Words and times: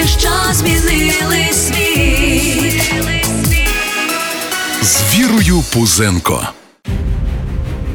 Події, 0.00 0.18
що 0.18 0.30
змінили 0.52 1.52
світ. 1.52 2.92
з 4.82 5.14
Вірою 5.14 5.64
Пузенко. 5.72 6.48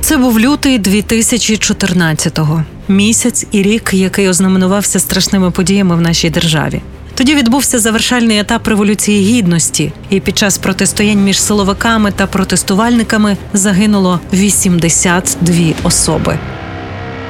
Це 0.02 0.18
був 0.18 0.40
лютий 0.40 0.80
2014-го. 0.80 2.64
Місяць 2.88 3.46
і 3.52 3.62
рік, 3.62 3.90
який 3.94 4.30
ознаменувався 4.30 5.00
страшними 5.00 5.52
подіями 5.52 5.96
в 5.96 6.02
нашій 6.02 6.30
державі. 6.30 6.82
Тоді 7.16 7.36
відбувся 7.36 7.80
завершальний 7.80 8.40
етап 8.40 8.68
революції 8.68 9.34
гідності, 9.34 9.94
і 10.10 10.20
під 10.20 10.38
час 10.38 10.58
протистоянь 10.58 11.24
між 11.24 11.42
силовиками 11.42 12.12
та 12.12 12.28
протестувальниками 12.28 13.38
загинуло 13.54 14.20
82 14.34 15.54
особи. 15.84 16.40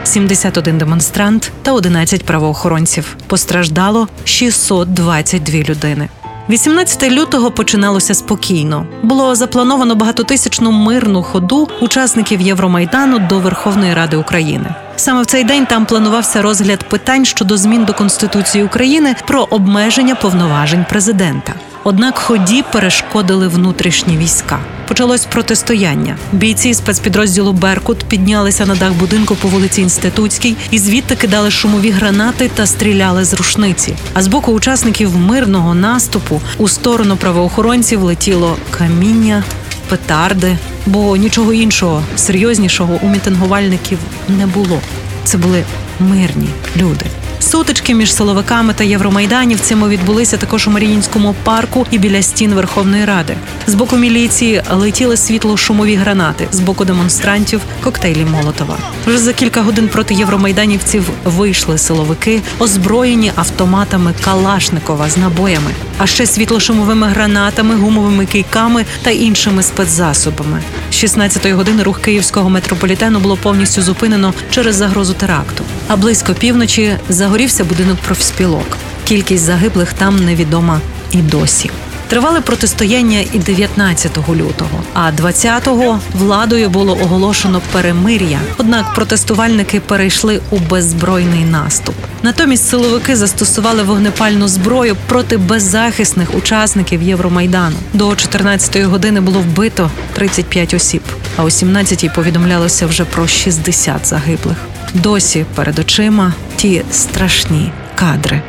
71 0.07 0.77
демонстрант 0.77 1.51
та 1.61 1.73
11 1.73 2.25
правоохоронців. 2.25 3.17
Постраждало 3.27 4.07
622 4.23 5.59
людини. 5.59 6.09
18 6.49 7.11
лютого 7.11 7.51
починалося 7.51 8.13
спокійно. 8.13 8.85
Було 9.03 9.35
заплановано 9.35 9.95
багатотисячну 9.95 10.71
мирну 10.71 11.23
ходу 11.23 11.69
учасників 11.81 12.41
Євромайдану 12.41 13.19
до 13.19 13.39
Верховної 13.39 13.93
Ради 13.93 14.17
України. 14.17 14.75
Саме 14.95 15.21
в 15.21 15.25
цей 15.25 15.43
день 15.43 15.65
там 15.65 15.85
планувався 15.85 16.41
розгляд 16.41 16.89
питань 16.89 17.25
щодо 17.25 17.57
змін 17.57 17.85
до 17.85 17.93
Конституції 17.93 18.63
України 18.63 19.15
про 19.27 19.47
обмеження 19.49 20.15
повноважень 20.15 20.85
президента. 20.89 21.53
Однак 21.87 22.17
ході 22.17 22.63
перешкодили 22.71 23.47
внутрішні 23.47 24.17
війська. 24.17 24.59
Почалось 24.87 25.25
протистояння. 25.25 26.17
Бійці 26.31 26.73
спецпідрозділу 26.73 27.53
Беркут 27.53 27.97
піднялися 28.03 28.65
на 28.65 28.75
дах 28.75 28.93
будинку 28.93 29.35
по 29.35 29.47
вулиці 29.47 29.81
Інститутській 29.81 30.55
і 30.71 30.79
звідти 30.79 31.15
кидали 31.15 31.51
шумові 31.51 31.89
гранати 31.89 32.51
та 32.55 32.65
стріляли 32.65 33.25
з 33.25 33.33
рушниці. 33.33 33.95
А 34.13 34.23
з 34.23 34.27
боку 34.27 34.51
учасників 34.51 35.17
мирного 35.17 35.75
наступу 35.75 36.41
у 36.57 36.67
сторону 36.67 37.17
правоохоронців 37.17 38.03
летіло 38.03 38.57
каміння, 38.69 39.43
петарди, 39.89 40.57
бо 40.85 41.17
нічого 41.17 41.53
іншого 41.53 42.03
серйознішого 42.15 42.99
у 43.01 43.09
мітингувальників 43.09 43.99
не 44.27 44.47
було. 44.47 44.81
Це 45.23 45.37
були 45.37 45.63
мирні 45.99 46.49
люди. 46.77 47.05
Сутички 47.39 47.93
між 47.93 48.13
силовиками 48.13 48.73
та 48.73 48.83
євромайданівцями 48.83 49.89
відбулися 49.89 50.37
також 50.37 50.67
у 50.67 50.71
Маріїнському 50.71 51.35
парку 51.43 51.85
і 51.91 51.97
біля 51.97 52.21
стін 52.21 52.53
Верховної 52.53 53.05
Ради. 53.05 53.37
З 53.67 53.73
боку 53.73 53.97
міліції 53.97 54.61
летіли 54.71 55.17
світло-шумові 55.17 55.95
гранати, 55.95 56.47
з 56.51 56.59
боку 56.59 56.85
демонстрантів 56.85 57.61
коктейлі 57.83 58.25
Молотова. 58.25 58.77
Вже 59.07 59.17
за 59.17 59.33
кілька 59.33 59.61
годин 59.61 59.87
проти 59.87 60.13
євромайданівців 60.13 61.09
вийшли 61.23 61.77
силовики, 61.77 62.41
озброєні 62.59 63.31
автоматами 63.35 64.13
Калашникова 64.23 65.09
з 65.09 65.17
набоями, 65.17 65.71
а 65.97 66.07
ще 66.07 66.25
світлошумовими 66.25 67.07
гранатами, 67.07 67.75
гумовими 67.75 68.25
кийками 68.25 68.85
та 69.03 69.09
іншими 69.09 69.63
спецзасобами. 69.63 70.61
З 70.95 71.03
16-ї 71.03 71.53
години 71.53 71.83
рух 71.83 72.01
київського 72.01 72.49
метрополітену 72.49 73.19
було 73.19 73.37
повністю 73.37 73.81
зупинено 73.81 74.33
через 74.51 74.75
загрозу 74.75 75.13
теракту. 75.13 75.63
А 75.87 75.95
близько 75.95 76.33
півночі 76.33 76.97
загорівся 77.09 77.63
будинок 77.63 77.97
профспілок. 77.97 78.77
Кількість 79.07 79.43
загиблих 79.43 79.93
там 79.93 80.25
невідома 80.25 80.81
і 81.11 81.17
досі. 81.17 81.69
Тривали 82.07 82.41
протистояння 82.41 83.19
і 83.33 83.39
19 83.39 84.17
лютого, 84.17 84.83
а 84.93 85.11
20-го 85.11 85.99
владою 86.13 86.69
було 86.69 86.97
оголошено 87.01 87.61
перемир'я. 87.71 88.39
Однак 88.57 88.93
протестувальники 88.93 89.79
перейшли 89.79 90.41
у 90.49 90.57
беззбройний 90.59 91.45
наступ. 91.45 91.95
Натомість 92.23 92.69
силовики 92.69 93.15
застосували 93.15 93.83
вогнепальну 93.83 94.47
зброю 94.47 94.95
проти 95.07 95.37
беззахисних 95.37 96.35
учасників 96.35 97.01
Євромайдану. 97.01 97.75
До 97.93 98.09
14-ї 98.09 98.85
години 98.85 99.21
було 99.21 99.39
вбито 99.39 99.91
35 100.13 100.73
осіб, 100.73 101.01
а 101.37 101.43
о 101.43 101.45
17-й 101.45 102.09
повідомлялося 102.15 102.87
вже 102.87 103.05
про 103.05 103.27
60 103.27 104.07
загиблих. 104.07 104.57
Досі 104.93 105.45
перед 105.55 105.79
очима 105.79 106.33
ті 106.55 106.81
страшні 106.91 107.71
кадри. 107.95 108.41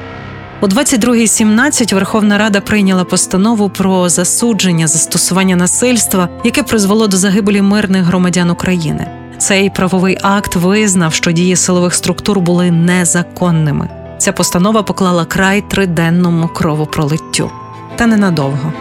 У 0.60 0.66
22.17 0.66 1.94
Верховна 1.94 2.38
Рада 2.38 2.60
прийняла 2.60 3.04
постанову 3.04 3.68
про 3.68 4.08
засудження 4.08 4.86
застосування 4.86 5.56
насильства, 5.56 6.28
яке 6.44 6.62
призвело 6.62 7.06
до 7.08 7.16
загибелі 7.16 7.62
мирних 7.62 8.04
громадян 8.04 8.50
України. 8.50 9.06
Цей 9.38 9.70
правовий 9.70 10.18
акт 10.22 10.56
визнав, 10.56 11.14
що 11.14 11.32
дії 11.32 11.56
силових 11.56 11.94
структур 11.94 12.40
були 12.40 12.70
незаконними. 12.70 13.88
Ця 14.18 14.32
постанова 14.32 14.82
поклала 14.82 15.24
край 15.24 15.64
триденному 15.68 16.48
кровопролиттю. 16.48 17.50
Та 17.96 18.06
ненадовго 18.06 18.72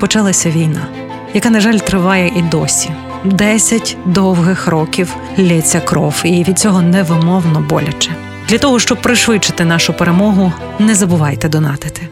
почалася 0.00 0.50
війна, 0.50 0.86
яка, 1.34 1.50
на 1.50 1.60
жаль, 1.60 1.78
триває 1.78 2.32
і 2.36 2.42
досі. 2.42 2.90
Десять 3.24 3.96
довгих 4.04 4.66
років 4.66 5.16
лється 5.38 5.80
кров, 5.80 6.22
і 6.24 6.44
від 6.44 6.58
цього 6.58 6.82
невимовно 6.82 7.60
боляче. 7.60 8.10
Для 8.48 8.58
того, 8.58 8.78
щоб 8.78 9.02
пришвидшити 9.02 9.64
нашу 9.64 9.92
перемогу, 9.92 10.52
не 10.78 10.94
забувайте 10.94 11.48
донатити. 11.48 12.08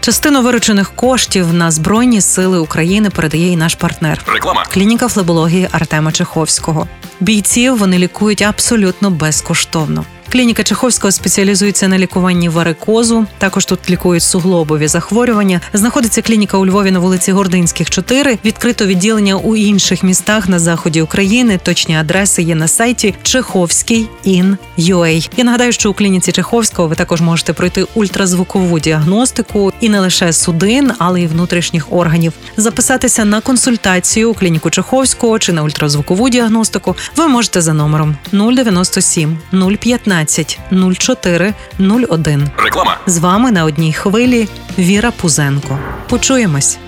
Частину 0.00 0.42
виручених 0.42 0.90
коштів 0.90 1.54
на 1.54 1.70
Збройні 1.70 2.20
Сили 2.20 2.58
України 2.58 3.10
передає 3.10 3.52
і 3.52 3.56
наш 3.56 3.74
партнер. 3.74 4.22
Реклама. 4.26 4.64
Клініка 4.72 5.08
флебології 5.08 5.68
Артема 5.72 6.12
Чеховського. 6.12 6.86
Бійців 7.20 7.78
вони 7.78 7.98
лікують 7.98 8.42
абсолютно 8.42 9.10
безкоштовно. 9.10 10.04
Клініка 10.32 10.62
Чеховського 10.62 11.12
спеціалізується 11.12 11.88
на 11.88 11.98
лікуванні 11.98 12.48
варикозу. 12.48 13.26
Також 13.38 13.64
тут 13.64 13.90
лікують 13.90 14.22
суглобові 14.22 14.88
захворювання. 14.88 15.60
Знаходиться 15.72 16.22
клініка 16.22 16.58
у 16.58 16.66
Львові 16.66 16.90
на 16.90 16.98
вулиці 16.98 17.32
Гординських, 17.32 17.90
4. 17.90 18.38
Відкрито 18.44 18.86
відділення 18.86 19.36
у 19.36 19.56
інших 19.56 20.02
містах 20.02 20.48
на 20.48 20.58
заході 20.58 21.02
України. 21.02 21.60
Точні 21.62 21.96
адреси 21.96 22.42
є 22.42 22.54
на 22.54 22.68
сайті 22.68 23.14
Чеховський.in.ua. 23.22 25.30
Я 25.36 25.44
нагадаю, 25.44 25.72
що 25.72 25.90
у 25.90 25.94
клініці 25.94 26.32
Чеховського 26.32 26.88
ви 26.88 26.94
також 26.94 27.20
можете 27.20 27.52
пройти 27.52 27.86
ультразвукову 27.94 28.78
діагностику 28.78 29.72
і 29.80 29.88
не 29.88 30.00
лише 30.00 30.32
судин, 30.32 30.92
але 30.98 31.22
й 31.22 31.26
внутрішніх 31.26 31.92
органів. 31.92 32.32
Записатися 32.56 33.24
на 33.24 33.40
консультацію 33.40 34.30
у 34.30 34.34
клініку 34.34 34.70
Чеховського 34.70 35.38
чи 35.38 35.52
на 35.52 35.62
ультразвукову 35.62 36.28
діагностику 36.28 36.96
ви 37.16 37.28
можете 37.28 37.60
за 37.60 37.72
номером 37.72 38.16
097 38.32 39.38
015 39.80 40.21
04 40.94 41.54
01. 41.78 42.50
Реклама. 42.58 42.98
З 43.06 43.18
вами 43.18 43.52
на 43.52 43.64
одній 43.64 43.92
хвилі 43.92 44.48
Віра 44.78 45.10
Пузенко. 45.10 45.78
Почуємось. 46.08 46.78